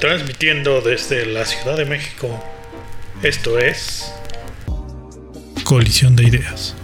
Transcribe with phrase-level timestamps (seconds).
[0.00, 2.42] transmitiendo desde la Ciudad de México.
[3.22, 4.10] Esto es
[5.62, 6.74] Colisión de Ideas.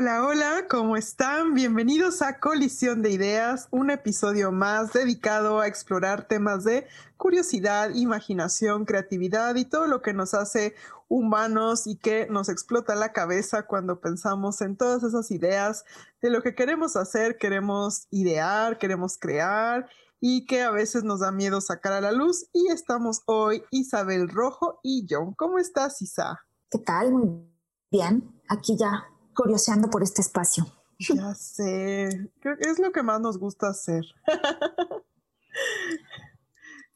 [0.00, 1.54] Hola, hola, ¿cómo están?
[1.54, 6.86] Bienvenidos a Colisión de Ideas, un episodio más dedicado a explorar temas de
[7.16, 10.76] curiosidad, imaginación, creatividad y todo lo que nos hace
[11.08, 15.84] humanos y que nos explota la cabeza cuando pensamos en todas esas ideas
[16.22, 19.88] de lo que queremos hacer, queremos idear, queremos crear
[20.20, 22.48] y que a veces nos da miedo sacar a la luz.
[22.52, 25.34] Y estamos hoy Isabel Rojo y John.
[25.34, 26.38] ¿Cómo estás, Isa?
[26.70, 27.10] ¿Qué tal?
[27.10, 27.50] Muy
[27.90, 28.40] bien.
[28.48, 30.66] Aquí ya curioseando por este espacio.
[30.98, 34.04] Ya sé, creo que es lo que más nos gusta hacer.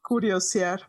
[0.02, 0.80] Curiosear.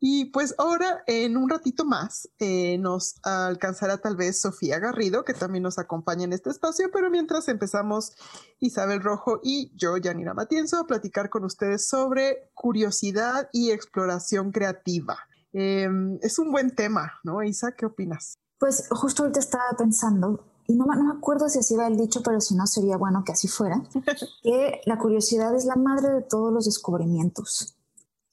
[0.00, 5.32] Y pues ahora, en un ratito más, eh, nos alcanzará tal vez Sofía Garrido, que
[5.32, 8.12] también nos acompaña en este espacio, pero mientras empezamos
[8.60, 15.18] Isabel Rojo y yo, Yanira Matienzo, a platicar con ustedes sobre curiosidad y exploración creativa.
[15.54, 17.42] Em, es un buen tema, ¿no?
[17.42, 18.34] Isa, ¿qué opinas?
[18.58, 22.22] Pues justo ahorita estaba pensando y no, no, me acuerdo si así va el dicho,
[22.22, 23.82] pero si no sería bueno que así fuera,
[24.42, 27.74] que la curiosidad es la madre de todos los descubrimientos.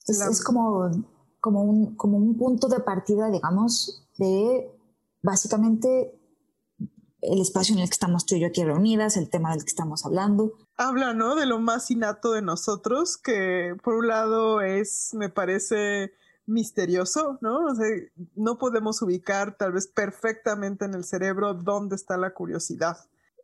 [0.05, 0.91] Es, es como,
[1.39, 4.69] como, un, como un punto de partida, digamos, de
[5.23, 6.13] básicamente
[7.21, 9.69] el espacio en el que estamos tú y yo aquí reunidas, el tema del que
[9.69, 10.53] estamos hablando.
[10.77, 11.35] Habla, ¿no?
[11.35, 16.11] De lo más innato de nosotros, que por un lado es, me parece,
[16.47, 17.65] misterioso, ¿no?
[17.65, 17.87] O sea,
[18.35, 22.97] no podemos ubicar tal vez perfectamente en el cerebro dónde está la curiosidad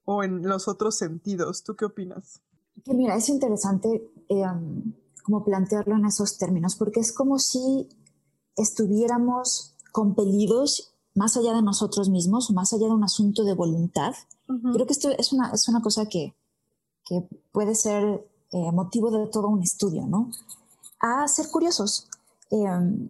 [0.06, 1.64] o en los otros sentidos.
[1.64, 2.42] ¿Tú qué opinas?
[2.84, 4.94] Que mira, es interesante em,
[5.24, 7.90] como plantearlo en esos términos, porque es como si
[8.56, 14.14] estuviéramos compelidos más allá de nosotros mismos más allá de un asunto de voluntad.
[14.74, 16.36] Creo que esto es una, es una cosa que,
[17.06, 18.04] que puede ser
[18.52, 20.30] eh, motivo de todo un estudio, ¿no?
[21.00, 22.10] A ser curiosos,
[22.52, 23.10] Em,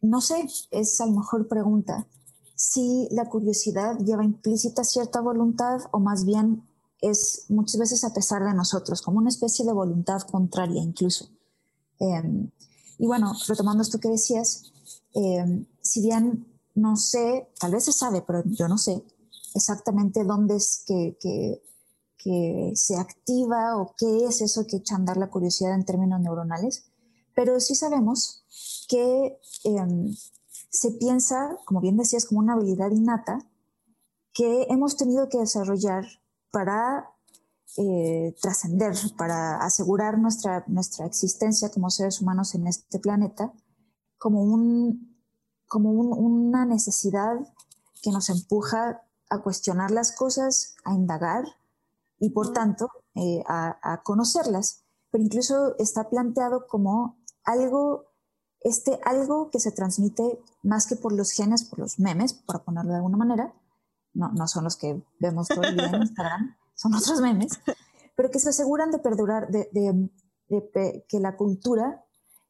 [0.00, 2.06] no sé, es a lo mejor pregunta,
[2.54, 6.66] si la curiosidad lleva implícita cierta voluntad o más bien
[7.00, 11.28] es muchas veces a pesar de nosotros, como una especie de voluntad contraria incluso.
[11.98, 12.50] Em,
[12.98, 14.72] y bueno, retomando esto que decías,
[15.12, 19.02] em, si bien no sé, tal vez se sabe, pero yo no sé
[19.54, 21.62] exactamente dónde es que, que,
[22.18, 26.20] que se activa o qué es eso que echa a andar la curiosidad en términos
[26.20, 26.84] neuronales,
[27.36, 28.42] pero sí sabemos
[28.88, 30.16] que em,
[30.70, 33.38] se piensa, como bien decías, como una habilidad innata
[34.32, 36.04] que hemos tenido que desarrollar
[36.50, 37.10] para
[37.76, 43.52] eh, trascender, para asegurar nuestra, nuestra existencia como seres humanos en este planeta,
[44.16, 45.14] como, un,
[45.66, 47.36] como una necesidad
[48.02, 51.44] que nos empuja a cuestionar las cosas, a indagar
[52.18, 54.84] y por tanto eh, a, a, conocerlas.
[55.10, 57.15] Pero incluso está planteado como
[57.46, 58.04] algo,
[58.60, 62.90] este algo que se transmite más que por los genes, por los memes, para ponerlo
[62.90, 63.54] de alguna manera,
[64.12, 67.58] no, no son los que vemos todo el día en Instagram, son otros memes,
[68.16, 72.04] pero que se aseguran de perdurar, de, de, que la cultura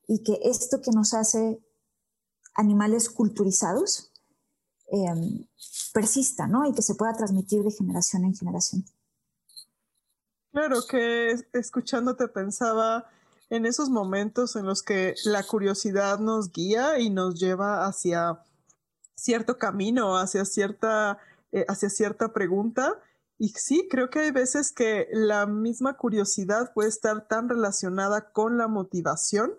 [0.09, 1.61] y que esto que nos hace
[2.55, 4.13] animales culturizados
[4.89, 5.47] em,
[5.93, 6.67] persista, ¿no?
[6.67, 8.85] Y que se pueda transmitir de generación en generación.
[10.53, 13.11] Claro que escuchándote pensaba
[13.51, 18.43] en esos momentos en los que la curiosidad nos guía y nos lleva hacia
[19.15, 21.19] cierto camino, hacia cierta,
[21.53, 23.01] eh, hacia cierta pregunta.
[23.39, 28.57] Y sí, creo que hay veces que la misma curiosidad puede estar tan relacionada con
[28.59, 29.55] la motivación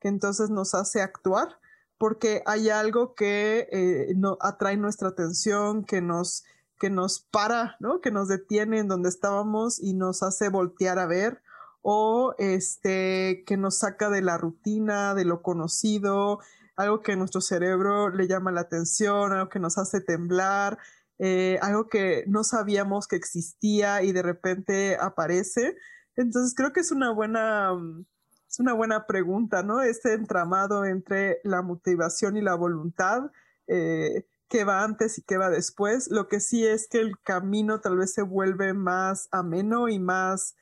[0.00, 1.60] que entonces nos hace actuar
[2.00, 6.44] porque hay algo que eh, no, atrae nuestra atención, que nos,
[6.78, 8.00] que nos para, ¿no?
[8.00, 11.42] que nos detiene en donde estábamos y nos hace voltear a ver
[11.82, 16.40] o este que nos saca de la rutina, de lo conocido,
[16.76, 20.78] algo que nuestro cerebro le llama la atención, algo que nos hace temblar,
[21.18, 25.76] eh, algo que no sabíamos que existía y de repente aparece.
[26.16, 28.06] Entonces creo que es una buena, mm,
[28.48, 29.82] es una buena pregunta, ¿no?
[29.82, 33.30] Este entramado entre la motivación y la voluntad,
[33.66, 36.10] eh, qué va antes y qué va después.
[36.10, 40.56] Lo que sí es que el camino tal vez se vuelve más ameno y más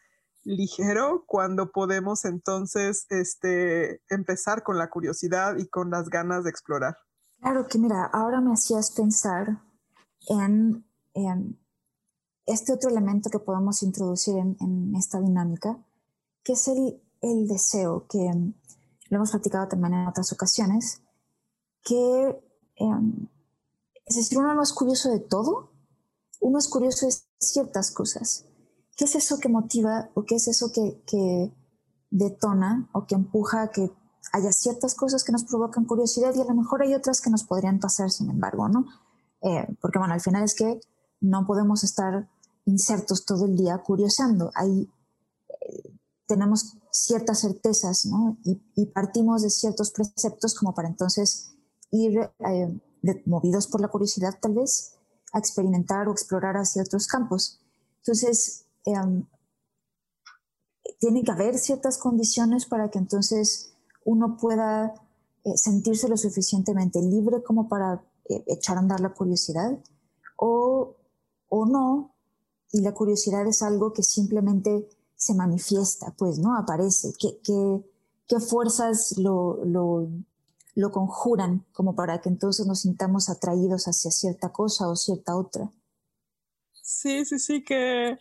[0.44, 6.96] ligero cuando podemos entonces este, empezar con la curiosidad y con las ganas de explorar.
[7.40, 9.62] Claro que mira, ahora me hacías pensar
[10.28, 10.84] en,
[12.46, 15.76] este otro elemento que podemos introducir en, esta dinámica,
[16.42, 18.18] que es el, el, deseo, que
[19.10, 21.02] lo hemos platicado también en otras ocasiones,
[21.82, 22.40] que
[22.76, 23.28] em,
[24.06, 25.72] es decir, uno no es curioso de todo,
[26.40, 28.47] uno es curioso de ciertas cosas
[28.98, 31.54] ¿qué es eso que motiva o qué es eso que, que
[32.10, 33.92] detona o que empuja a que
[34.32, 37.44] haya ciertas cosas que nos provocan curiosidad y a lo mejor hay otras que nos
[37.44, 38.86] podrían pasar, sin embargo, ¿no?
[39.40, 40.80] Eh, porque, bueno, al final es que
[41.20, 42.28] no podemos estar
[42.64, 44.50] insertos todo el día curiosando.
[44.56, 44.90] Hay,
[45.48, 45.92] eh,
[46.26, 48.36] tenemos ciertas certezas, ¿no?
[48.44, 51.52] Y, partimos de ciertos preceptos como para entonces
[51.92, 52.80] ir eh,
[53.26, 54.96] movidos por la curiosidad, tal vez,
[55.32, 57.60] a experimentar o explorar hacia otros campos.
[57.98, 59.26] Entonces, em,
[60.98, 63.72] tiene que haber ciertas condiciones para que entonces
[64.04, 64.94] uno pueda
[65.44, 69.78] eh, sentirse lo suficientemente libre como para eh, echar a andar la curiosidad
[70.36, 70.96] o,
[71.48, 72.14] o, no,
[72.72, 76.56] y la curiosidad es algo que simplemente se manifiesta, pues, ¿no?
[76.56, 77.12] Aparece.
[77.18, 80.08] ¿Qué, qué, fuerzas lo, lo,
[80.74, 85.72] lo conjuran como para que entonces nos sintamos atraídos hacia cierta cosa o cierta otra?
[86.72, 88.16] Sí, sí, sí, que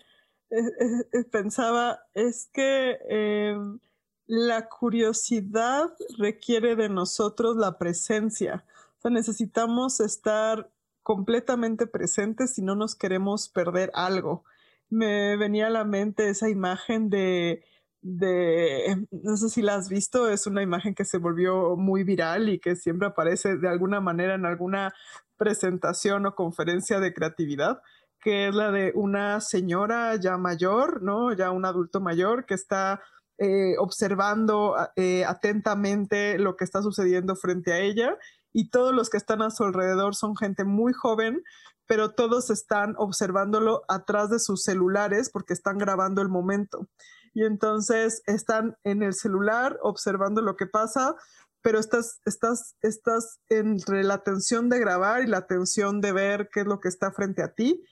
[1.32, 3.80] pensaba, es que em,
[4.26, 8.66] la curiosidad requiere de nosotros la presencia.
[8.98, 10.70] O sea, necesitamos estar
[11.04, 14.44] completamente presentes si no nos queremos perder algo.
[14.90, 17.64] Me venía a la mente esa imagen de,
[18.02, 22.50] de, no sé si la has visto, es una imagen que se volvió muy viral
[22.50, 24.94] y que siempre aparece de alguna manera en alguna
[25.38, 27.82] presentación o conferencia de creatividad,
[28.22, 31.34] que es la de una señora ya mayor, ¿no?
[31.34, 33.02] Ya un adulto mayor que está
[33.38, 38.18] eh, observando eh, atentamente lo que está sucediendo frente a ella
[38.52, 41.44] y todos los que están a su alrededor son gente muy joven,
[41.86, 46.88] pero todos están observándolo atrás de sus celulares porque están grabando el momento.
[47.36, 51.16] Y entonces están en el celular observando lo que pasa,
[51.62, 56.62] pero estás, estás, estás entre la atención de grabar y la atención de ver qué
[56.62, 57.84] es lo que está frente a ti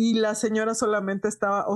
[0.00, 1.66] y la señora solamente estaba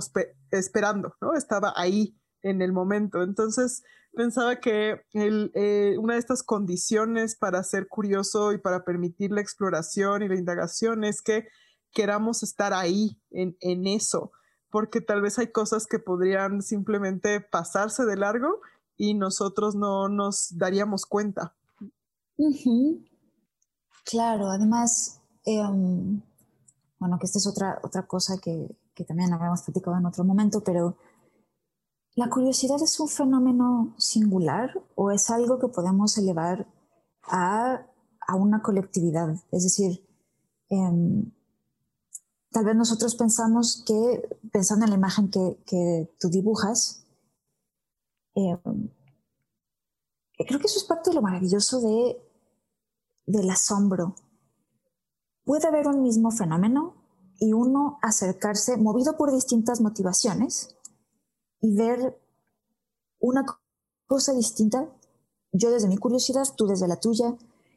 [0.53, 1.35] esperando, ¿no?
[1.35, 3.21] Estaba ahí en el momento.
[3.21, 3.83] Entonces
[4.15, 10.23] pensaba que eh, una de estas condiciones para ser curioso y para permitir la exploración
[10.23, 11.49] y la indagación es que
[11.91, 13.57] queramos estar ahí en,
[13.89, 14.31] eso,
[14.71, 18.61] porque tal vez hay cosas que podrían simplemente pasarse de largo
[18.97, 21.57] y nosotros no nos daríamos cuenta.
[24.05, 26.23] Claro, además, em,
[27.03, 30.63] bueno, que esta es otra, otra cosa que, que también habíamos platicado en otro momento,
[30.63, 30.97] pero
[32.15, 36.65] ¿la curiosidad es un fenómeno singular o es algo que podemos elevar
[37.25, 37.85] a,
[38.25, 39.35] a una colectividad?
[39.51, 40.07] Es decir,
[40.69, 41.29] em,
[42.53, 47.05] tal vez nosotros pensamos que, pensando en la imagen que, que tú dibujas,
[48.37, 48.91] em,
[50.39, 52.17] creo que eso es parte de lo maravilloso de,
[53.27, 54.15] del asombro
[55.45, 56.95] puede haber un mismo fenómeno
[57.39, 60.77] y uno acercarse movido por distintas motivaciones
[61.61, 62.21] y ver
[63.19, 63.45] una
[64.07, 64.89] cosa distinta,
[65.53, 67.37] yo desde mi curiosidad, tú desde la tuya.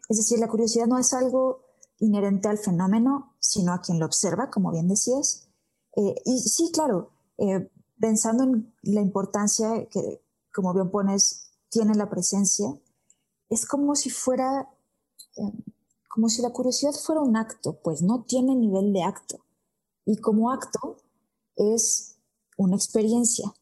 [0.09, 1.61] Es decir, la curiosidad no es algo
[1.99, 5.47] inherente al fenómeno, sino a quien lo observa, como bien decías.
[5.95, 10.21] Eh, y sí, claro, eh, pensando en la importancia que,
[10.53, 12.67] como bien pones, tiene la presencia,
[13.49, 14.69] es como si fuera
[15.37, 15.51] eh,
[16.15, 19.43] como si la curiosidad fuera un acto, pues no tiene nivel de acto.
[20.05, 20.95] Y como acto
[21.57, 22.17] es
[22.55, 23.53] una experiencia,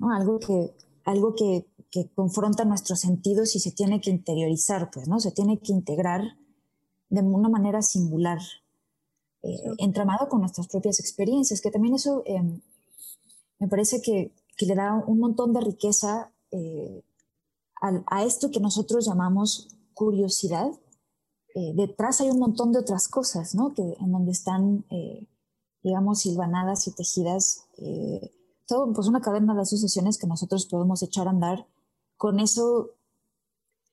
[0.00, 1.68] algo, que, algo que,
[2.16, 5.20] confronta nuestros sentidos y se tiene que interiorizar, pues, ¿no?
[5.20, 6.36] Se tiene que integrar
[7.10, 8.40] de una manera singular,
[9.42, 12.60] eh, entramado con nuestras propias experiencias, que también eso em,
[13.60, 14.32] me parece que,
[14.66, 17.02] le da un montón de riqueza eh,
[17.80, 20.70] a esto que nosotros llamamos curiosidad,
[21.54, 23.74] eh, detrás hay un montón de otras cosas, ¿no?
[23.74, 25.26] Que, en donde están, eh,
[25.82, 28.30] digamos, silvanadas y tejidas, eh,
[28.66, 31.66] todo, pues una cadena de asociaciones que nosotros podemos echar a andar
[32.16, 32.90] con eso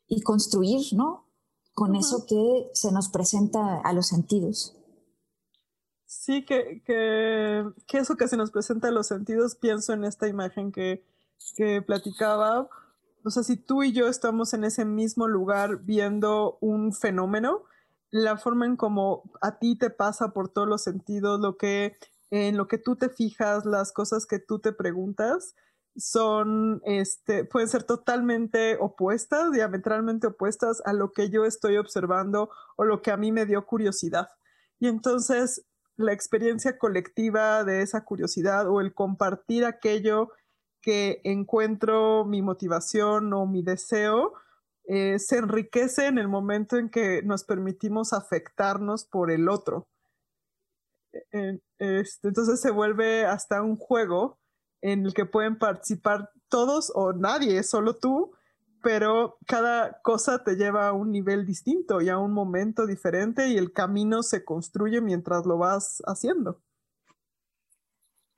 [0.07, 1.25] y construir, ¿no?
[1.73, 4.75] Con eso que se nos presenta a los sentidos.
[6.05, 10.27] Sí, que, que, que, eso que se nos presenta a los sentidos, pienso en esta
[10.27, 11.03] imagen que,
[11.55, 12.69] que platicaba,
[13.27, 17.63] o sea, si tú y yo estamos en ese mismo lugar viendo un fenómeno,
[18.09, 21.97] la forma en como a ti te pasa por todos los sentidos, lo que
[22.31, 25.55] en lo que tú te fijas, las cosas que tú te preguntas,
[25.97, 32.85] son, este, pueden ser totalmente opuestas, diametralmente opuestas a lo que yo estoy observando o
[32.85, 34.29] lo que a mí me dio curiosidad.
[34.79, 35.65] Y entonces
[35.97, 40.29] la experiencia colectiva de esa curiosidad o el compartir aquello
[40.81, 44.33] que encuentro mi motivación o mi deseo,
[44.85, 49.87] eh, se enriquece en el momento en que nos permitimos afectarnos por el otro.
[51.31, 54.39] E-, este, entonces se vuelve hasta un juego
[54.81, 58.31] en el que pueden participar todos o nadie, solo tú,
[58.81, 63.57] pero cada cosa te lleva a un nivel distinto y a un momento diferente y
[63.57, 66.61] el camino se construye mientras lo vas haciendo.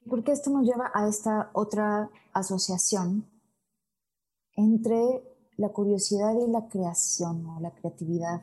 [0.09, 3.29] Porque esto nos lleva a esta otra asociación
[4.55, 5.23] entre
[5.57, 8.41] la curiosidad y la creación o la creatividad.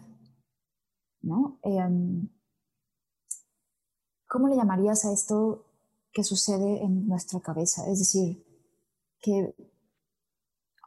[1.23, 1.59] ¿no?
[1.63, 2.29] Em,
[4.29, 5.65] ¿Cómo le llamarías a esto
[6.13, 7.91] que sucede en nuestra cabeza?
[7.91, 8.45] Es decir,
[9.21, 9.55] que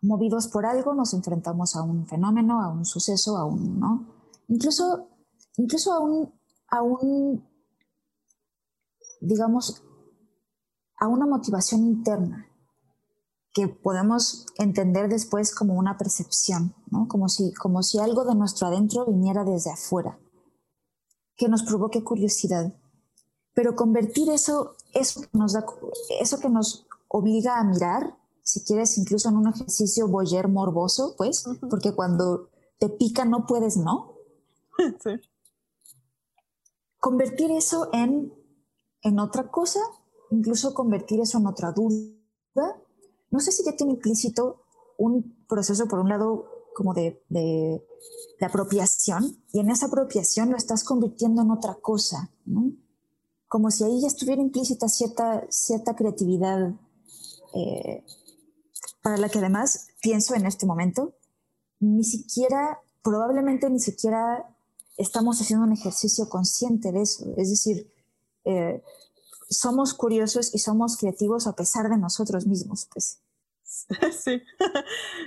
[0.02, 4.08] movidos por algo nos enfrentamos a un fenómeno, a un suceso, a un, ¿no?
[4.48, 5.08] Incluso,
[5.58, 6.34] incluso a un,
[6.70, 7.48] a un,
[9.22, 9.84] digamos,
[11.00, 12.50] a una motivación interna
[13.54, 17.08] que podemos entender después como una percepción, ¿no?
[17.08, 20.20] como, si, como si algo de nuestro adentro viniera desde afuera,
[21.36, 22.74] que nos provoque curiosidad.
[23.54, 25.66] Pero convertir eso, eso, que nos da,
[26.22, 31.46] eso que nos obliga a mirar, si quieres, incluso en un ejercicio boyer morboso, pues,
[31.70, 34.14] porque cuando te pica no puedes, ¿no?
[35.04, 35.12] Sí.
[37.00, 38.34] Convertir eso en,
[39.02, 39.80] en otra cosa,
[40.32, 42.16] incluso convertir eso en otra duda,
[43.32, 44.62] no sé si ya tiene implícito
[44.98, 46.46] un proceso, por un lado,
[46.76, 47.82] como de, de,
[48.42, 52.32] apropiación, y en esa apropiación lo estás convirtiendo en otra cosa.
[53.48, 56.74] Como si ahí ya estuviera implícita cierta, cierta creatividad,
[57.56, 58.04] eh,
[59.02, 61.14] para la que además pienso en este momento,
[61.80, 64.56] ni siquiera, probablemente ni siquiera
[64.98, 67.34] estamos haciendo un ejercicio consciente de eso.
[67.38, 67.92] Es decir,
[68.44, 68.84] eh,
[69.50, 73.22] somos curiosos y somos creativos a pesar de nosotros mismos, pues.
[74.12, 74.42] Sí,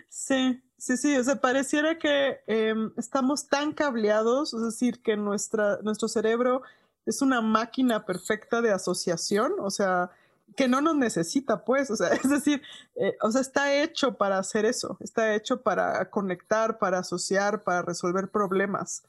[0.08, 5.78] sí, sí, sí, o sea, pareciera que em, estamos tan cableados, es decir, que nuestra,
[5.82, 6.62] nuestro cerebro
[7.06, 10.10] es una máquina perfecta de asociación, o sea,
[10.56, 12.62] que no nos necesita, pues, o sea, es decir,
[12.96, 17.82] eh, o sea, está hecho para hacer eso, está hecho para conectar, para asociar, para
[17.82, 19.02] resolver problemas.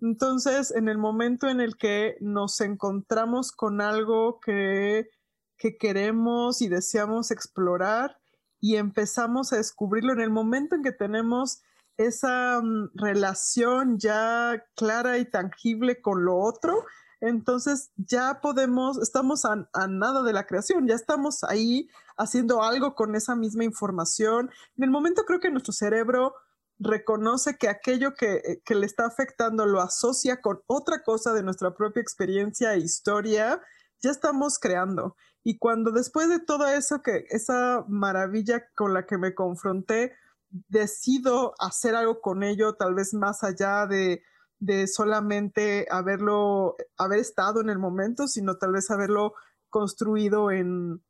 [0.00, 5.08] Entonces, en el momento en el que nos encontramos con algo que,
[5.56, 8.18] que queremos y deseamos explorar
[8.60, 11.62] y empezamos a descubrirlo en el momento en que tenemos
[11.96, 16.84] esa mm, relación ya clara y tangible con lo otro,
[17.20, 23.16] entonces ya podemos, estamos a, nada de la creación, ya estamos ahí haciendo algo con
[23.16, 24.50] esa misma información.
[24.76, 26.34] En el momento creo que nuestro cerebro
[26.78, 32.00] reconoce que aquello que, le está afectando lo asocia con otra cosa de nuestra propia
[32.00, 33.60] experiencia e historia,
[34.00, 35.16] ya estamos creando.
[35.42, 40.14] Y cuando después de todo eso, que esa maravilla con la que me confronté,
[40.50, 44.22] decido hacer algo con ello, tal vez más allá de,
[44.60, 49.34] de solamente haberlo, haber estado en el momento, sino tal vez haberlo
[49.68, 51.02] construido en,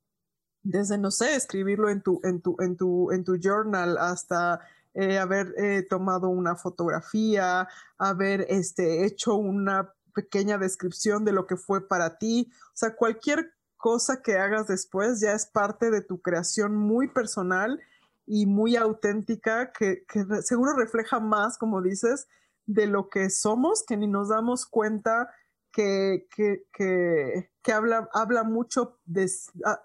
[0.62, 4.60] desde, no sé, escribirlo en tu, en tu, en tu, en tu journal hasta
[5.00, 11.56] eh, haber eh, tomado una fotografía, haber este, hecho una pequeña descripción de lo que
[11.56, 12.50] fue para ti.
[12.50, 17.80] O sea, cualquier cosa que hagas después ya es parte de tu creación muy personal
[18.26, 20.04] y muy auténtica que,
[20.42, 22.26] seguro refleja más, como dices,
[22.66, 25.30] de lo que somos, que ni nos damos cuenta
[25.70, 29.30] que, que, habla, habla, mucho de,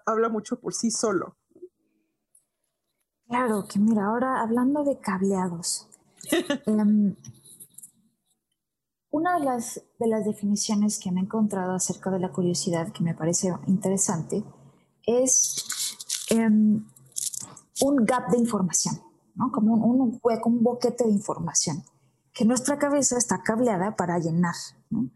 [0.06, 1.36] habla mucho por sí solo.
[3.34, 5.88] Claro, que mira, ahora hablando de cableados,
[6.66, 7.16] em,
[9.10, 13.02] una de las, de las definiciones que me he encontrado acerca de la curiosidad que
[13.02, 14.44] me parece interesante
[15.04, 15.96] es
[16.30, 16.86] em,
[17.80, 19.00] un gap de información,
[19.34, 19.50] ¿no?
[19.50, 21.82] como un, un, hueco, un boquete de información
[22.32, 24.54] que nuestra cabeza está cableada para llenar,
[24.90, 25.10] ¿no?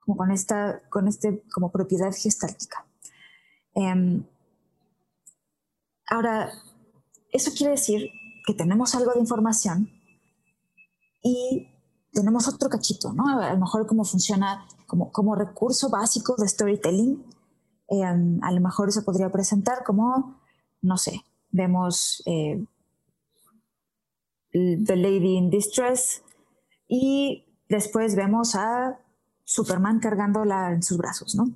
[0.00, 2.84] como con esta, con este, como propiedad gestáltica.
[3.74, 4.24] Em,
[6.08, 6.50] ahora,
[7.32, 8.10] eso quiere decir
[8.46, 9.90] que tenemos algo de información
[11.22, 11.68] y
[12.12, 13.28] tenemos otro cachito, ¿no?
[13.28, 17.24] A lo mejor cómo funciona como, como recurso básico de storytelling.
[17.88, 20.40] Em, a lo mejor se podría presentar como,
[20.82, 22.64] no sé, vemos eh,
[24.52, 26.22] The Lady in Distress
[26.88, 28.98] y después vemos a
[29.44, 31.50] Superman cargándola en sus brazos, ¿no?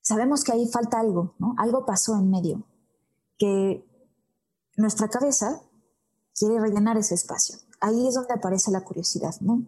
[0.00, 1.54] Sabemos que ahí falta algo, ¿no?
[1.58, 2.64] Algo pasó en medio,
[3.38, 3.84] que
[4.76, 5.60] nuestra cabeza
[6.34, 7.56] quiere rellenar ese espacio.
[7.80, 9.66] Ahí es donde aparece la curiosidad, ¿no?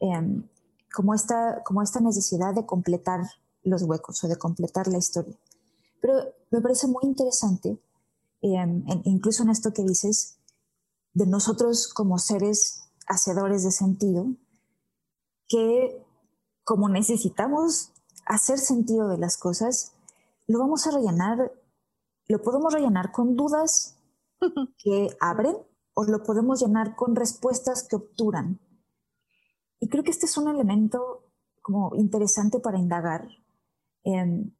[0.00, 0.48] Em,
[0.92, 3.20] como, esta, como esta necesidad de completar
[3.62, 5.36] los huecos o de completar la historia.
[6.00, 6.14] Pero
[6.50, 7.78] me parece muy interesante,
[8.40, 10.38] em, incluso en esto que dices,
[11.12, 14.26] de nosotros como seres hacedores de sentido,
[15.48, 16.04] que
[16.64, 17.92] como necesitamos
[18.26, 19.92] hacer sentido de las cosas,
[20.46, 21.52] lo vamos a rellenar
[22.28, 23.96] lo podemos rellenar con dudas
[24.78, 25.56] que abren
[25.94, 28.60] o lo podemos llenar con respuestas que obturan.
[29.80, 31.24] Y creo que este es un elemento
[31.62, 33.28] como interesante para indagar
[34.04, 34.50] em,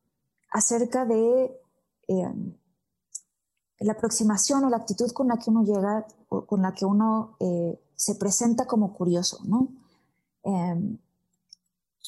[0.50, 1.58] acerca de
[2.08, 2.54] em,
[3.80, 7.36] la aproximación o la actitud con la que uno llega o con la que uno
[7.40, 9.68] eh, se presenta como curioso, ¿no?
[10.42, 10.98] Em,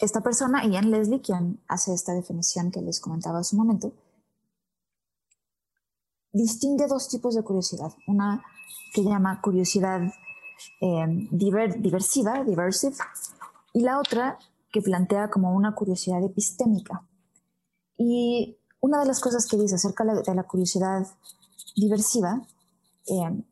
[0.01, 3.93] esta persona, Ian Leslie, quien hace esta definición que les comentaba hace un momento,
[6.33, 7.93] distingue dos tipos de curiosidad.
[8.07, 8.43] Una
[8.93, 10.01] que llama curiosidad
[10.81, 12.97] em, diversiva, diversive,
[13.73, 14.39] y la otra
[14.73, 17.07] que plantea como una curiosidad epistémica.
[17.97, 21.07] Y una de las cosas que dice acerca de la curiosidad
[21.77, 22.43] diversiva
[23.07, 23.43] em,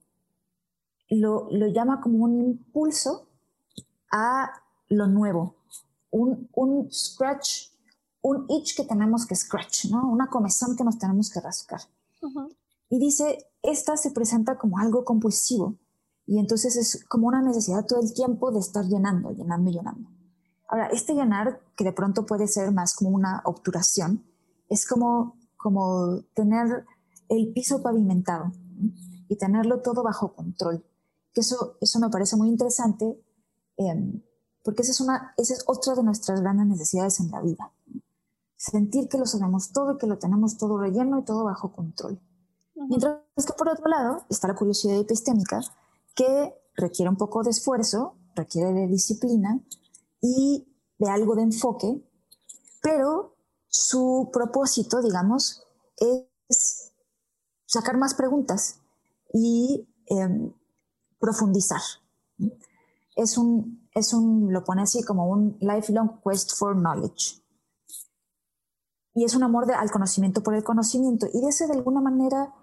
[1.11, 3.27] lo, lo, llama como un impulso
[4.11, 4.51] a
[4.89, 5.57] lo nuevo,
[6.11, 7.71] un, un, scratch,
[8.23, 10.09] un itch que tenemos que scratch, ¿no?
[10.09, 11.81] una comezón que nos tenemos que rascar.
[12.91, 15.79] Y dice, esta se presenta como algo compulsivo
[16.29, 20.11] y entonces es como una necesidad todo el tiempo de estar llenando, llenando, llenando.
[20.69, 24.27] Ahora, este llenar, que de pronto puede ser más como una obturación,
[24.69, 26.85] es como, como tener
[27.31, 28.53] el piso pavimentado
[29.29, 30.85] y tenerlo todo bajo control.
[31.33, 33.19] Que eso, eso me parece muy interesante
[33.79, 34.23] em,
[34.63, 37.73] porque esa es, una, esa es otra de nuestras grandes necesidades en la vida.
[38.55, 42.21] Sentir que lo sabemos todo y que lo tenemos todo relleno y todo bajo control.
[42.87, 45.61] Mientras que por otro lado está la curiosidad epistémica
[46.15, 49.61] que requiere un poco de esfuerzo, requiere de disciplina
[50.21, 50.69] y
[50.99, 52.03] de algo de enfoque,
[52.83, 53.37] pero
[53.69, 55.65] su propósito, digamos,
[55.97, 56.93] es
[57.67, 58.81] sacar más preguntas
[59.33, 60.53] y em,
[61.19, 61.81] profundizar.
[63.17, 67.43] Es un, es un, lo pone así como un lifelong quest for knowledge.
[69.15, 71.27] Y es un amor al conocimiento por el conocimiento.
[71.33, 72.55] Y de ese, de alguna manera,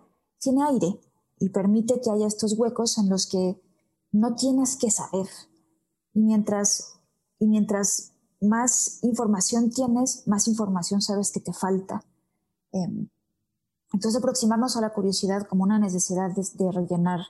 [0.45, 0.99] tiene aire
[1.39, 3.61] y permite que haya estos huecos en los que
[4.11, 5.27] no tienes que saber.
[6.13, 6.99] Y mientras,
[7.39, 12.05] y mientras más información tienes, más información sabes que te falta.
[12.71, 13.09] Em,
[13.91, 17.21] entonces aproximarnos a la curiosidad como una necesidad de, rellenar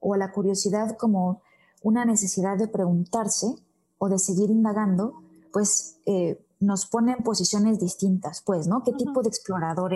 [0.00, 1.42] o a la curiosidad como
[1.82, 3.54] una necesidad de preguntarse
[3.98, 5.22] o de seguir indagando,
[5.52, 8.82] pues eh, nos pone en posiciones distintas, pues, ¿no?
[8.82, 9.92] ¿Qué tipo de explorador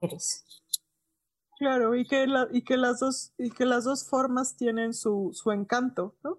[0.00, 0.44] eres?
[1.58, 5.52] Claro, y que, y que, las, dos, y que las dos formas tienen su, su
[5.52, 6.38] encanto, ¿no?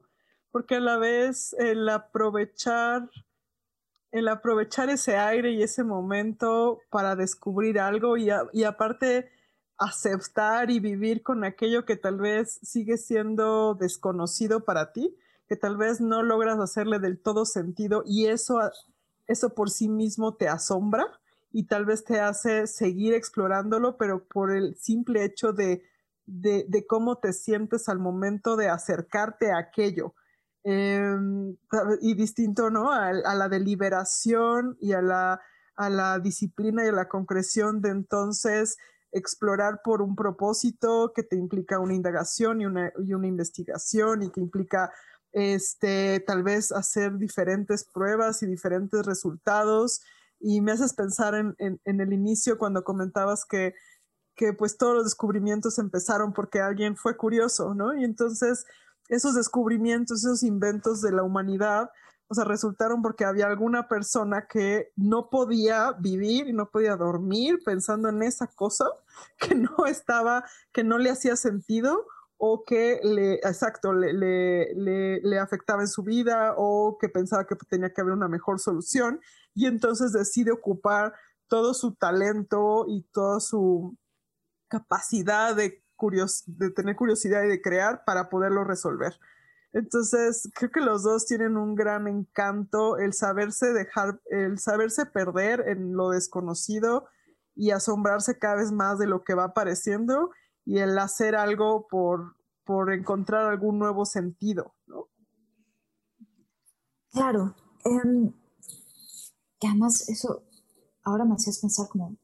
[0.51, 3.09] Porque a la vez el aprovechar,
[4.11, 9.29] el aprovechar ese aire y ese momento para descubrir algo y, y aparte
[9.77, 15.15] aceptar y vivir con aquello que tal vez sigue siendo desconocido para ti,
[15.47, 18.59] que tal vez no logras hacerle del todo sentido y eso,
[19.27, 21.05] eso por sí mismo te asombra
[21.55, 25.83] y tal vez te hace seguir explorándolo, pero por el simple hecho de,
[26.25, 30.15] de, cómo te sientes al momento de acercarte a aquello.
[30.65, 31.55] Em,
[32.01, 32.91] y distinto, ¿no?
[32.91, 35.39] A, la deliberación y a la,
[35.77, 38.75] a la disciplina y a la concreción de entonces
[39.13, 44.29] explorar por un propósito que te implica una indagación y una, y una investigación y
[44.29, 44.91] que implica
[45.31, 50.01] este, tal vez hacer diferentes pruebas y diferentes resultados
[50.47, 53.73] y me haces pensar en, el inicio cuando comentabas que,
[54.35, 57.95] que pues todos los descubrimientos empezaron porque alguien fue curioso, ¿no?
[57.95, 58.67] Y entonces
[59.09, 61.89] esos descubrimientos, esos inventos de la humanidad,
[62.27, 67.63] o sea, resultaron porque había alguna persona que no podía vivir y no podía dormir
[67.65, 68.85] pensando en esa cosa
[69.39, 72.05] que no estaba, que no le hacía sentido
[72.37, 77.55] o que le, exacto, le, le, le, afectaba en su vida o que pensaba que
[77.69, 79.21] tenía que haber una mejor solución
[79.53, 81.13] y entonces decide ocupar
[81.47, 83.97] todo su talento y toda su
[84.67, 85.81] capacidad de,
[86.47, 89.17] de tener curiosidad y de crear para poderlo resolver.
[89.71, 95.65] Entonces, creo que los dos tienen un gran encanto, el saberse dejar, el saberse perder
[95.67, 97.07] en lo desconocido
[97.55, 100.31] y asombrarse cada vez más de lo que va apareciendo
[100.65, 105.07] y el hacer algo por, por encontrar algún nuevo sentido, ¿no?
[107.11, 107.55] Claro.
[107.85, 108.33] Em,
[109.61, 110.43] y además eso
[111.03, 112.15] ahora me hacías pensar como,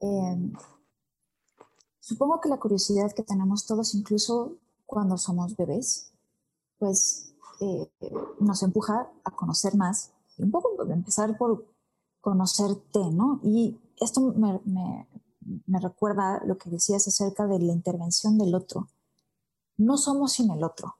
[0.00, 0.52] em,
[1.98, 6.12] supongo que la curiosidad que tenemos todos, incluso cuando somos bebés,
[6.78, 7.90] pues eh,
[8.40, 11.66] nos empuja a conocer más y un poco empezar por
[12.20, 13.40] conocerte, ¿no?
[13.42, 15.06] Y esto me, me
[15.66, 18.88] recuerda lo que decías acerca de la intervención del otro.
[19.76, 20.96] No somos sin el otro.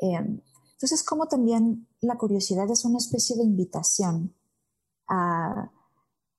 [0.00, 0.40] Em,
[0.72, 4.34] entonces, como también la curiosidad es una especie de invitación
[5.08, 5.70] a,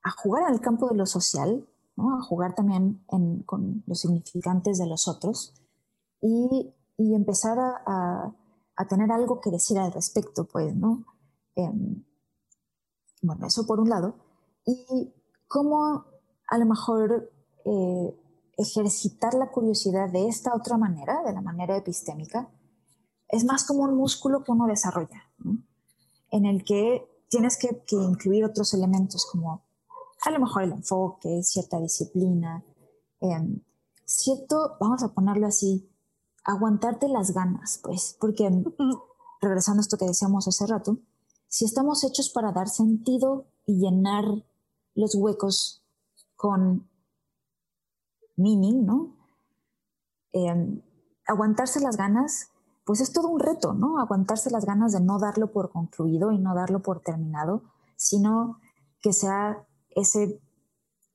[0.04, 3.04] a jugar al campo de lo social, a jugar también
[3.46, 5.54] con los significantes de los otros
[6.22, 8.34] y, empezar a,
[8.88, 11.04] tener algo que decir al respecto, pues, ¿no?
[11.56, 12.02] Em,
[13.22, 14.16] bueno, eso por un lado.
[14.66, 15.14] Y
[15.48, 16.06] cómo
[16.50, 17.32] a lo mejor
[17.66, 18.20] eh,
[18.58, 22.50] ejercitar la curiosidad de esta otra manera, de la manera epistémica,
[23.30, 25.32] es más como un músculo que uno desarrolla,
[26.32, 29.64] en el que tienes que, incluir otros elementos como
[30.26, 32.66] a lo mejor el enfoque, cierta disciplina,
[33.22, 33.62] em,
[34.06, 35.90] cierto, vamos a ponerlo así,
[36.44, 38.50] aguantarte las ganas, pues, porque
[39.42, 40.98] regresando a esto que decíamos hace rato,
[41.48, 44.26] si estamos hechos para dar sentido y llenar
[44.96, 45.79] los huecos
[46.40, 46.88] con
[48.38, 49.14] meaning, ¿no?
[50.32, 50.82] Em,
[51.28, 52.52] aguantarse las ganas,
[52.86, 54.00] pues es todo un reto, ¿no?
[54.00, 57.64] Aguantarse las ganas de no darlo por concluido y no darlo por terminado,
[57.98, 58.58] sino
[59.02, 60.40] que sea ese,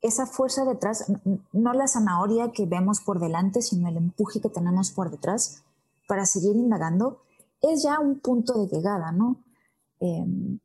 [0.02, 1.10] esa fuerza detrás,
[1.54, 5.64] no la zanahoria que vemos por delante, sino el empuje que tenemos por detrás
[6.06, 7.22] para seguir indagando,
[7.62, 9.42] es ya un punto de llegada, ¿no?
[10.00, 10.58] Em,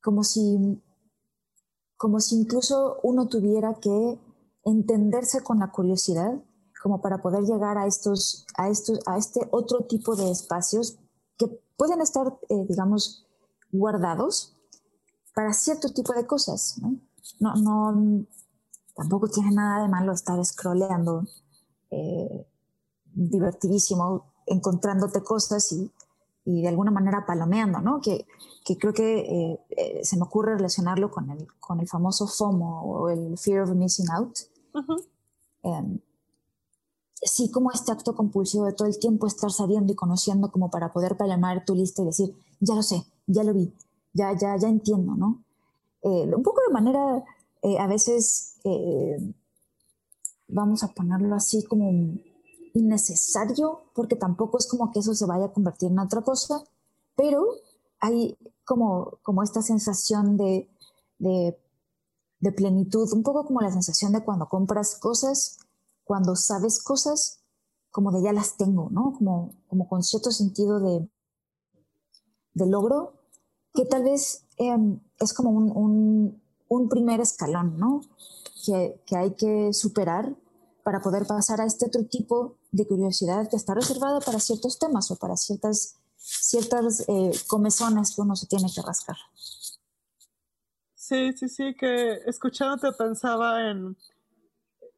[0.00, 0.80] como si
[1.96, 4.18] como si incluso uno tuviera que
[4.64, 6.42] entenderse con la curiosidad
[6.82, 10.98] como para poder llegar a estos, a estos, a este otro tipo de espacios
[11.36, 13.26] que pueden estar, eh, digamos,
[13.72, 14.56] guardados
[15.34, 16.98] para cierto tipo de cosas, ¿no?
[17.40, 18.24] No,
[18.94, 21.24] tampoco tiene nada de malo estar scrolleando,
[21.90, 22.46] eh,
[23.12, 25.92] divertidísimo, encontrándote cosas y
[26.46, 28.00] y de alguna manera palomeando, ¿no?
[28.00, 28.24] Que,
[28.64, 32.82] que creo que eh, eh, se me ocurre relacionarlo con el, con el famoso FOMO
[32.82, 34.38] o el Fear of Missing Out.
[35.64, 35.98] Em,
[37.20, 40.92] sí, como este acto compulsivo de todo el tiempo estar sabiendo y conociendo como para
[40.92, 43.74] poder palomear tu lista y decir, ya lo sé, ya lo vi,
[44.12, 45.42] ya, ya, ya entiendo, ¿no?
[46.02, 47.24] Eh, un poco de manera,
[47.80, 48.60] a veces,
[50.46, 51.90] vamos a ponerlo así como
[52.76, 56.62] innecesario, porque tampoco es como que eso se vaya a convertir en otra cosa,
[57.16, 57.46] pero
[58.00, 60.68] hay como, esta sensación de,
[62.54, 65.58] plenitud, un poco como la sensación de cuando compras cosas,
[66.04, 67.40] cuando sabes cosas,
[67.90, 69.14] como de ya las tengo, ¿no?
[69.16, 71.08] Como, con cierto sentido de,
[72.54, 73.14] logro,
[73.72, 76.42] que tal vez em, es como un,
[76.90, 78.02] primer escalón, ¿no?
[78.64, 80.36] Que hay que superar
[80.84, 85.10] para poder pasar a este otro tipo de curiosidad que está reservada para ciertos temas
[85.10, 89.16] o para ciertas, ciertas eh, comezones que uno se tiene que rascar.
[90.94, 93.96] Sí, sí, sí, que escuchándote pensaba en,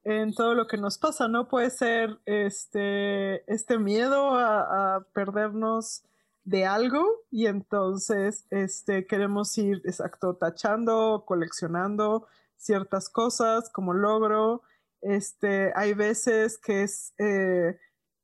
[0.05, 1.49] en todo lo que nos pasa, ¿no?
[1.49, 6.03] Puede ser este, este miedo a, a perdernos
[6.45, 12.27] de algo y entonces este, queremos ir, exacto, tachando, coleccionando
[12.57, 14.63] ciertas cosas como logro
[15.03, 17.79] este, hay veces que es, eh,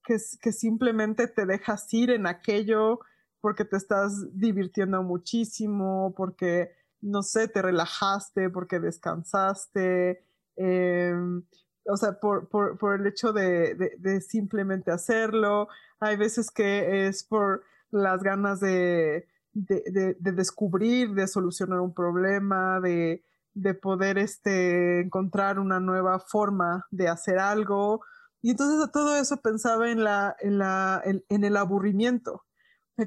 [0.04, 3.00] que, simplemente te dejas ir en aquello
[3.40, 10.24] porque te estás divirtiendo muchísimo, porque, no sé, te relajaste, porque descansaste,
[10.56, 11.42] em,
[11.86, 15.68] o sea, por, por, por el hecho de, de, de, simplemente hacerlo.
[16.00, 23.22] Hay veces que es por las ganas de, de, descubrir, de solucionar un problema, de,
[23.54, 28.02] de poder este, encontrar una nueva forma de hacer algo.
[28.42, 32.44] Y entonces todo eso pensaba en, la, en, la, en, el aburrimiento,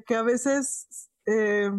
[0.05, 1.69] que a veces eh,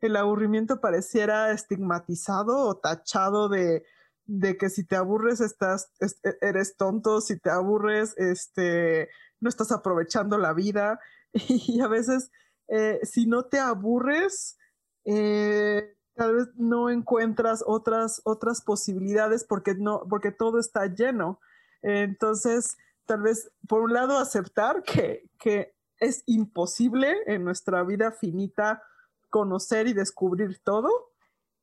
[0.00, 3.84] el aburrimiento pareciera estigmatizado o tachado de,
[4.24, 6.08] de que si te aburres estás, e,
[6.40, 9.08] eres tonto, si te aburres este,
[9.40, 10.98] no estás aprovechando la vida.
[11.68, 12.30] Y a veces
[12.68, 14.56] eh, si no te aburres,
[15.04, 21.40] eh, tal vez no encuentras otras, otras posibilidades porque, no, porque todo está lleno.
[21.82, 28.82] Entonces, tal vez, por un lado, aceptar que, que es imposible en nuestra vida finita
[29.30, 30.90] conocer y descubrir todo.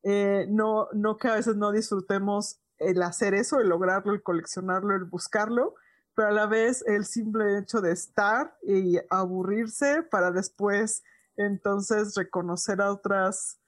[0.04, 4.96] Eh, no, no que a veces no disfrutemos el hacer eso, el lograrlo, el coleccionarlo,
[4.96, 5.76] el buscarlo,
[6.16, 11.04] pero a la vez el simple hecho de estar y aburrirse para después
[11.38, 13.61] entonces reconocer a otras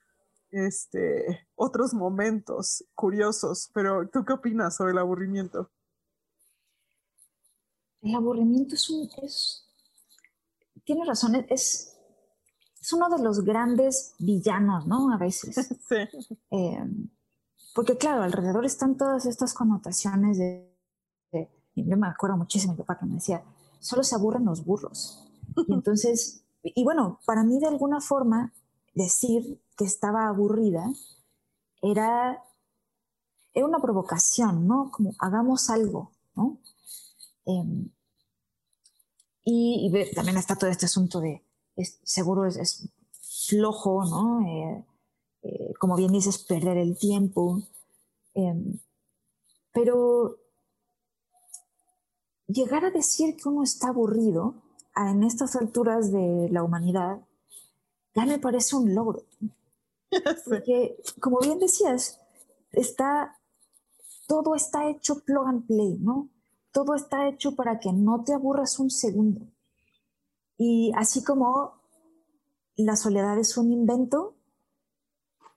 [0.53, 5.71] este, otros momentos curiosos, pero ¿tú qué opinas sobre el aburrimiento?
[8.01, 9.09] El aburrimiento es un...
[9.21, 9.67] Es,
[10.83, 11.97] tienes razón, es,
[12.79, 15.11] es uno de los grandes villanos, ¿no?
[15.11, 15.55] A veces.
[15.89, 15.95] sí.
[16.51, 17.09] Em,
[17.73, 20.69] porque claro, alrededor están todas estas connotaciones de,
[21.75, 23.43] yo me acuerdo muchísimo mi papá que me decía,
[23.79, 25.27] solo se aburren los burros.
[25.67, 28.53] Y entonces, y bueno, para mí de alguna forma
[28.93, 30.85] decir que estaba aburrida
[31.81, 32.43] era
[33.53, 34.89] era una provocación, ¿no?
[34.91, 36.57] Como hagamos algo, ¿no?
[37.45, 37.89] Em,
[39.45, 41.43] y, también está todo este asunto de,
[42.03, 42.89] seguro es,
[43.49, 44.41] flojo, ¿no?
[44.47, 44.85] Eh,
[45.43, 47.61] eh, como bien dices, perder el tiempo.
[48.33, 48.79] Em,
[49.71, 50.37] pero
[52.47, 54.55] llegar a decir que uno está aburrido
[54.95, 57.19] en estas alturas de la humanidad,
[58.15, 59.23] ya me parece un logro.
[60.45, 62.19] Porque, como bien decías,
[62.71, 63.39] está,
[64.27, 66.29] todo está hecho plug and play, ¿no?
[66.71, 69.47] Todo está hecho para que no te aburras un segundo.
[70.57, 71.81] Y así como
[72.75, 74.35] la soledad es un invento,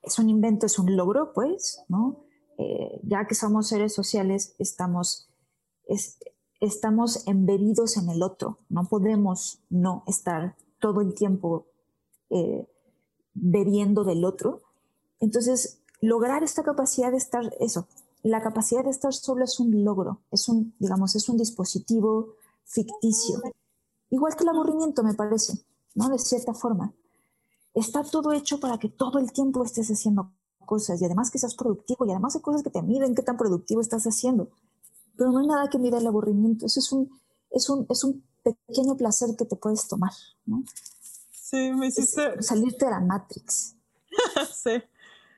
[0.03, 2.23] es un invento, es un logro, pues, ¿no?
[2.57, 5.29] Eh, ya que somos seres sociales, estamos,
[6.59, 11.67] estamos embebidos en el otro, no podemos no estar todo el tiempo
[12.29, 12.67] eh,
[13.39, 14.61] bebiendo del otro.
[15.19, 17.87] Entonces, lograr esta capacidad de estar, eso,
[18.23, 22.33] la capacidad de estar solo es un logro, es un, digamos, es un dispositivo
[22.65, 23.41] ficticio.
[24.09, 25.53] Igual que el aburrimiento, me parece,
[25.95, 26.09] ¿no?
[26.09, 26.93] De cierta forma.
[27.73, 30.31] Está todo hecho para que todo el tiempo estés haciendo
[30.65, 33.37] cosas y además que seas productivo y además hay cosas que te miden qué tan
[33.37, 34.49] productivo estás haciendo.
[35.15, 36.65] Pero no hay nada que mida el aburrimiento.
[36.65, 37.09] Eso es un,
[37.51, 40.11] es un, es un pequeño placer que te puedes tomar,
[40.45, 40.63] ¿no?
[41.49, 42.41] Sí, me hiciste...
[42.43, 43.73] salirte de la Matrix.
[44.53, 44.83] sí,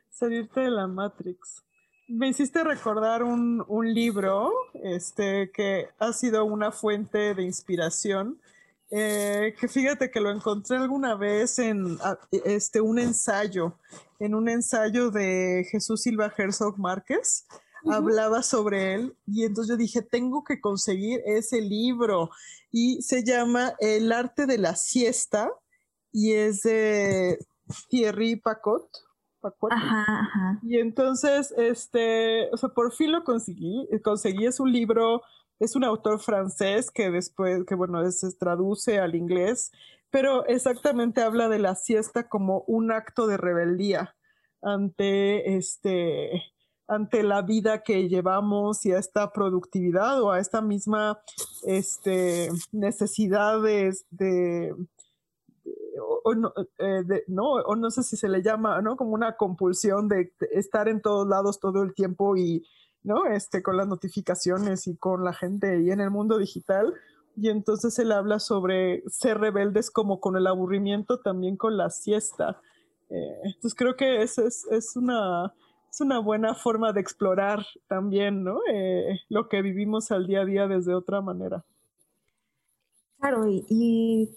[0.10, 1.64] salirte de la Matrix.
[2.08, 8.42] Me hiciste recordar un, un, libro este, que ha sido una fuente de inspiración.
[8.90, 12.00] Eh, que fíjate que lo encontré alguna vez en
[12.44, 13.78] este, un ensayo,
[14.18, 17.46] en un ensayo de Jesús Silva Herzog Márquez.
[17.88, 22.32] Hablaba sobre él y entonces yo dije, tengo que conseguir ese libro
[22.72, 25.52] y se llama El arte de la siesta
[26.12, 27.38] y es de
[27.90, 28.90] Thierry Pacot.
[30.64, 33.88] Y entonces, este, o sea, por fin lo conseguí.
[34.04, 35.22] Conseguí, es un libro,
[35.60, 39.72] es un autor francés que después, que bueno, se traduce al inglés,
[40.10, 44.16] pero exactamente habla de la siesta como un acto de rebeldía
[44.62, 46.44] ante este
[46.90, 51.22] ante la vida que llevamos y a esta productividad o a esta misma
[51.64, 54.74] este, necesidades de,
[56.00, 58.96] o, no, eh, no, o no sé si se le llama, ¿no?
[58.96, 62.66] Como una compulsión de, estar en todos lados todo el tiempo y,
[63.04, 63.26] ¿no?
[63.26, 66.94] Este, con las notificaciones y con la gente y en el mundo digital.
[67.36, 72.62] Y entonces él habla sobre ser rebeldes como con el aburrimiento, también con la siesta.
[73.10, 75.54] Eh, entonces creo que esa es, es, una,
[75.90, 78.60] es una buena forma de explorar también, ¿no?
[78.72, 81.64] Eh, lo que vivimos al día a día desde otra manera.
[83.20, 84.30] Claro, y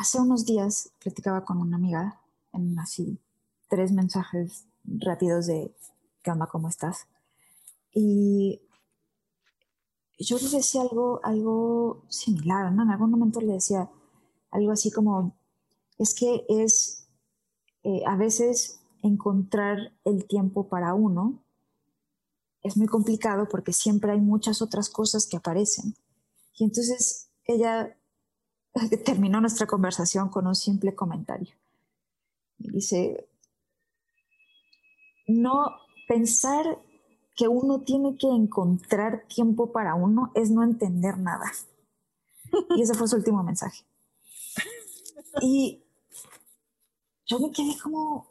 [0.00, 2.22] Hace unos días platicaba con una amiga
[2.54, 3.18] en así
[3.68, 5.76] tres mensajes rápidos de
[6.22, 6.46] ¿qué onda?
[6.46, 7.06] ¿Cómo estás?
[7.92, 8.62] Y
[10.18, 12.84] yo le decía algo, algo similar, ¿no?
[12.84, 13.90] En algún momento le decía
[14.50, 15.36] algo así como,
[15.98, 17.06] es que es
[17.82, 21.44] eh, a veces encontrar el tiempo para uno
[22.62, 25.94] es muy complicado porque siempre hay muchas otras cosas que aparecen.
[26.56, 27.99] Y entonces ella
[29.04, 31.54] terminó nuestra conversación con un simple comentario.
[32.58, 33.28] Dice,
[35.26, 36.78] no pensar
[37.36, 41.50] que uno tiene que encontrar tiempo para uno es no entender nada.
[42.76, 43.84] Y ese fue su último mensaje.
[45.42, 45.84] Y
[47.24, 48.26] yo me quedé como,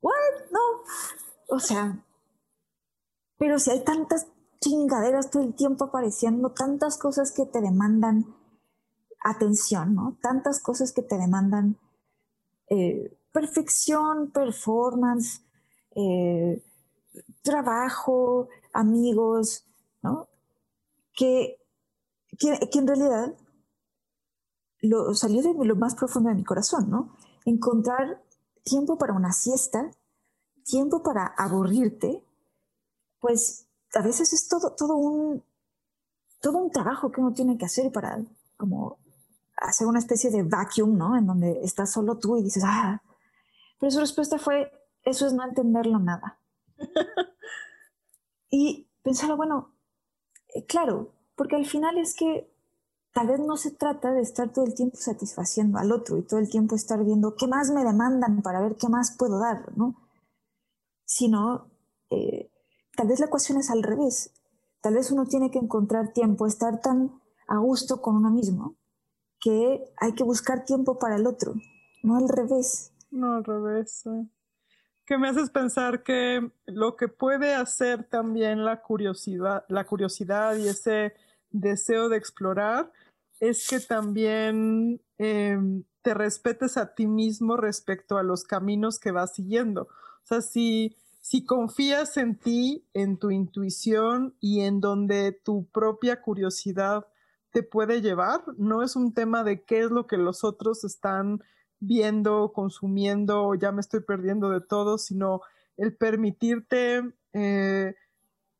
[0.00, 0.12] ¿what?
[0.50, 0.82] No.
[1.48, 2.04] O sea,
[3.38, 4.26] pero si hay tantas
[4.60, 8.26] chingaderas todo el tiempo apareciendo, tantas cosas que te demandan
[9.20, 10.16] atención, ¿no?
[10.22, 11.78] Tantas cosas que te demandan
[12.70, 15.42] eh, perfección, performance,
[15.94, 16.62] eh,
[17.42, 19.64] trabajo, amigos,
[20.02, 20.28] ¿no?
[21.14, 21.56] Que,
[22.38, 23.34] que, en realidad
[25.14, 27.16] salió de lo más profundo de mi corazón, ¿no?
[27.44, 28.22] Encontrar
[28.62, 29.90] tiempo para una siesta,
[30.64, 32.22] tiempo para aburrirte,
[33.20, 35.42] pues a veces es todo, todo, un,
[36.40, 38.18] todo un trabajo que uno tiene que hacer para
[38.56, 38.98] como
[39.60, 41.16] hacer una especie de vacuum, ¿no?
[41.16, 43.02] En donde estás solo tú y dices, ah,
[43.78, 44.70] pero su respuesta fue,
[45.04, 46.38] eso es no entenderlo nada.
[48.50, 49.72] y pensaba, bueno,
[50.54, 52.50] eh, claro, porque al final es que
[53.12, 56.40] tal vez no se trata de estar todo el tiempo satisfaciendo al otro y todo
[56.40, 59.94] el tiempo estar viendo qué más me demandan para ver qué más puedo dar, ¿no?
[61.04, 61.68] Sino,
[62.10, 62.50] eh,
[62.96, 64.32] tal vez la ecuación es al revés.
[64.80, 68.77] Tal vez uno tiene que encontrar tiempo, estar tan a gusto con uno mismo
[69.40, 71.54] que hay que buscar tiempo para el otro,
[72.02, 72.92] no al revés.
[73.10, 74.04] No al revés.
[75.06, 80.68] que me haces pensar que lo que puede hacer también la curiosidad, la curiosidad y
[80.68, 81.14] ese
[81.50, 82.92] deseo de explorar
[83.40, 89.34] es que también em, te respetes a ti mismo respecto a los caminos que vas
[89.34, 89.82] siguiendo.
[89.82, 96.20] O sea, si, si confías en ti, en tu intuición y en donde tu propia
[96.20, 97.06] curiosidad
[97.50, 101.42] te puede llevar, no es un tema de qué es lo que los otros están
[101.80, 105.40] viendo, consumiendo, ya me estoy perdiendo de todo, sino
[105.76, 107.94] el permitirte eh,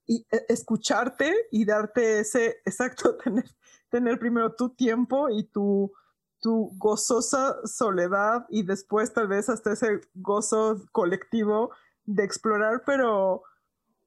[0.06, 3.44] y, e, escucharte y darte ese, exacto, tener,
[3.90, 5.92] tener primero tu tiempo y tu,
[6.40, 11.70] tu gozosa soledad y después tal vez hasta ese gozo colectivo
[12.04, 13.42] de explorar, pero,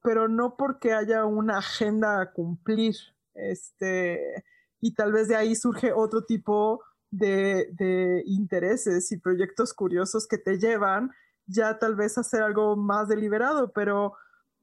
[0.02, 2.96] pero no porque haya una agenda a cumplir.
[3.34, 4.44] Este,
[4.82, 10.36] y tal vez de ahí surge otro tipo de, de intereses y proyectos curiosos que
[10.36, 11.12] te llevan
[11.46, 14.14] ya tal vez a hacer algo más deliberado, pero,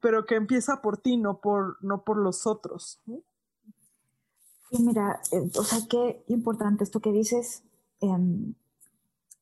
[0.02, 3.00] pero que empieza por ti, no por, no por los otros.
[4.72, 7.64] Y mira, eh, o sea, qué importante esto que dices.
[8.02, 8.54] Em,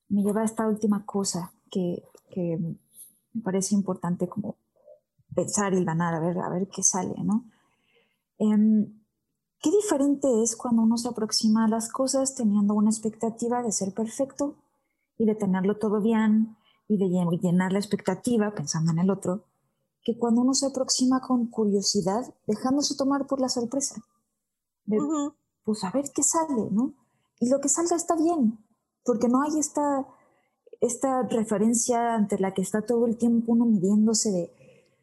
[0.09, 2.57] me lleva a esta última cosa que, que,
[3.33, 4.55] me parece importante como
[5.35, 7.45] pensar y ganar, a ver, a ver qué sale, ¿no?
[8.39, 8.96] Em,
[9.67, 13.93] qué diferente es cuando uno se aproxima a las cosas teniendo una expectativa de ser
[13.93, 14.55] perfecto
[15.17, 16.55] y de tenerlo todo bien
[16.87, 19.43] y de llenar la expectativa pensando en el otro,
[20.03, 24.01] que cuando uno se aproxima con curiosidad, dejándose tomar por la sorpresa
[25.65, 26.93] pues a ver qué sale, ¿no?
[27.41, 28.57] Y lo que salga está bien,
[29.03, 30.07] porque no hay esta,
[30.79, 34.53] esta referencia ante la que está todo el tiempo uno midiéndose de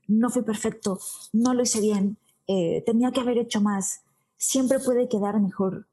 [0.09, 0.98] no fui perfecto,
[1.35, 4.05] no lo hice bien, eh, tenía que haber hecho más,
[4.37, 5.87] siempre puede quedar mejor.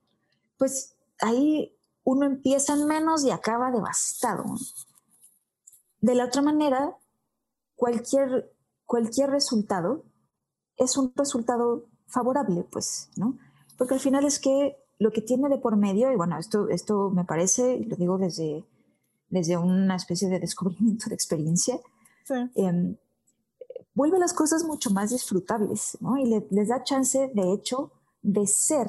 [0.57, 4.45] Pues ahí uno empieza en menos y acaba devastado.
[5.99, 6.95] De la otra manera,
[7.75, 8.51] cualquier,
[8.85, 10.03] cualquier resultado
[10.77, 13.37] es un resultado favorable, pues, ¿no?
[13.81, 17.09] porque al final es que lo que tiene de por medio, y bueno, esto, esto
[17.09, 18.63] me parece, lo digo desde,
[19.27, 21.79] desde una especie de descubrimiento de experiencia,
[22.53, 22.95] em,
[23.95, 26.15] vuelve las cosas mucho más disfrutables, ¿no?
[26.19, 28.87] Y les da chance, de hecho, de ser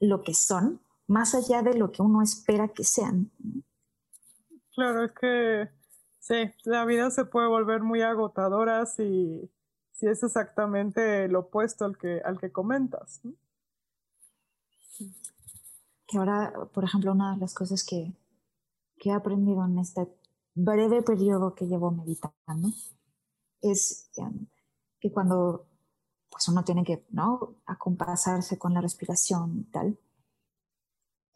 [0.00, 3.30] lo que son, más allá de lo que uno espera que sean.
[4.74, 5.68] Claro, es que
[6.18, 9.50] sí, la vida se puede volver muy agotadora si,
[9.92, 13.20] si es exactamente lo opuesto al que, al que comentas.
[13.24, 13.34] ¿no?
[16.10, 18.12] que ahora, por ejemplo, una de las cosas que,
[18.98, 20.08] que he aprendido en este
[20.54, 22.68] breve periodo que llevo meditando
[23.62, 24.48] es em,
[24.98, 25.66] que cuando
[26.30, 27.56] pues uno tiene que ¿no?
[27.66, 29.98] acompasarse con la respiración y tal,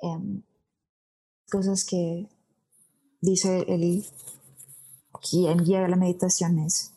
[0.03, 0.43] eh,
[1.51, 2.29] cosas que
[3.21, 4.05] dice el
[5.13, 6.93] aquí en guía de la meditación es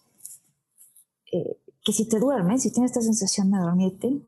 [1.32, 4.22] eh, que si te duermes, si tienes esta sensación de dormirte,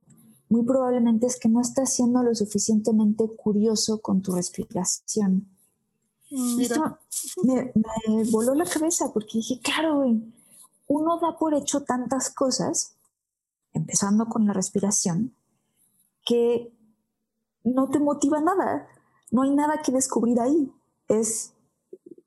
[0.49, 5.47] muy probablemente es que no estás siendo lo suficientemente curioso con tu respiración.
[6.31, 6.97] Mm, esto
[7.43, 7.73] me,
[8.31, 10.05] voló la cabeza porque dije, claro,
[10.87, 12.95] uno da por hecho tantas cosas,
[13.73, 15.35] empezando con la respiración,
[16.25, 16.73] que
[17.63, 18.87] no te motiva nada.
[19.31, 20.71] No hay nada que descubrir ahí.
[21.07, 21.53] Es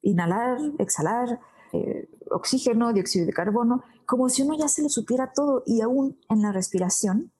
[0.02, 1.40] inhalar, exhalar,
[1.72, 6.18] eh, oxígeno, dióxido de carbono, como si uno ya se lo supiera todo y aún
[6.28, 7.32] en la respiración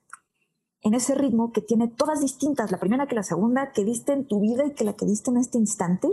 [0.82, 4.26] en ese ritmo que tiene todas distintas, la primera que la segunda que diste en
[4.26, 6.08] tu vida y que la que diste en este instante,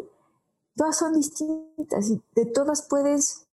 [0.76, 3.48] todas son distintas y de todas puedes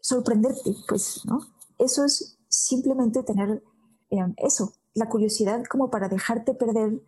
[0.00, 1.38] sorprenderte, pues, ¿no?
[1.78, 3.62] Eso es simplemente tener
[4.10, 7.00] eh, eso, la curiosidad como para dejarte perder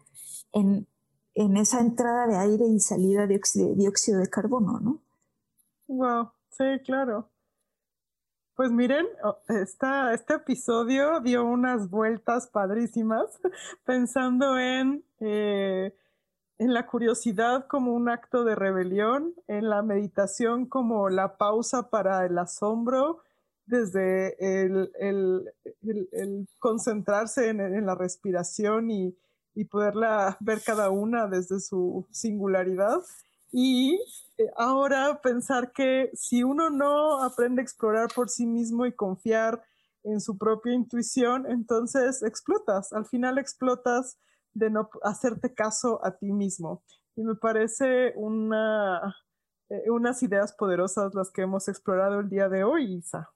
[0.52, 0.88] en,
[1.34, 3.40] en, esa entrada de aire y salida de
[3.76, 5.02] dióxido de carbono, ¿no?
[5.86, 7.28] Wow, sí, claro.
[8.56, 9.06] Pues miren,
[9.48, 13.38] esta, este episodio dio unas vueltas padrísimas
[13.84, 15.94] pensando en, eh,
[16.56, 22.24] en la curiosidad como un acto de rebelión, en la meditación como la pausa para
[22.24, 23.18] el asombro,
[23.66, 25.52] desde el, el,
[26.12, 29.16] el, concentrarse en, en, la respiración y,
[29.54, 33.00] y poderla ver cada una desde su singularidad.
[33.52, 34.00] Y
[34.36, 39.62] eh, ahora pensar que si uno no aprende a explorar por sí mismo y confiar
[40.02, 44.18] en su propia intuición, entonces explotas, al final explotas
[44.52, 46.82] de no hacerte caso a ti mismo.
[47.16, 49.16] Y me parece una,
[49.68, 53.33] eh, unas ideas poderosas las que hemos explorado el día de hoy, Isa.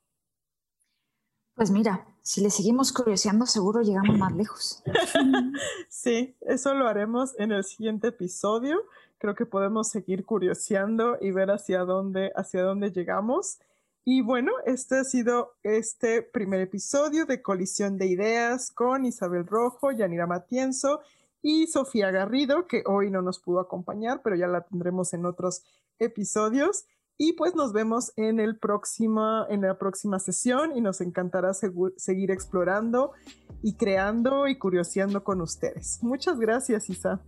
[1.59, 4.83] Pues mira, si le seguimos curioseando, seguro llegamos más lejos.
[5.91, 8.79] sí, eso lo haremos en el siguiente episodio
[9.19, 13.59] creo que podemos seguir curioseando y ver hacia dónde, hacia dónde llegamos.
[14.05, 19.93] Y bueno, este ha sido este primer episodio de Colisión de Ideas con Isabel Rojo,
[19.93, 21.01] Yanira Matienzo
[21.43, 25.63] y Sofía Garrido, que hoy no nos pudo acompañar, pero ya la tendremos en otros
[25.99, 26.87] episodios.
[27.19, 32.31] Y pues nos vemos en, el próximo, en la próxima sesión y nos encantará seguir
[32.31, 33.13] explorando
[33.61, 35.99] y creando y curioseando con ustedes.
[36.01, 37.21] Muchas gracias, Isa.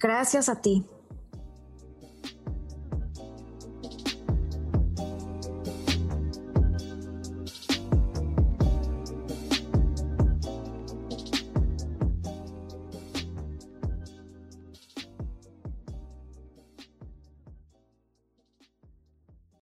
[0.00, 0.86] Gracias a ti.